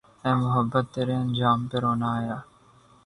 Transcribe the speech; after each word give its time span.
اے 0.23 0.31
محبت 0.43 0.85
تیرے 0.93 1.15
انجام 1.23 1.59
پہ 1.69 1.77
رونا 1.83 2.09
آیا 2.19 2.37